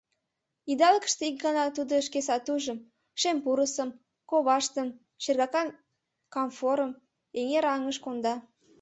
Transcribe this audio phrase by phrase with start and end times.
[0.71, 2.79] Идалыкыште ик гана тудо шке сатужым:
[3.21, 3.89] шем пурысым,
[4.29, 4.87] коваштым,
[5.23, 5.67] шергакан
[6.33, 6.91] камфорым
[7.39, 8.35] эҥер аҥыш конда.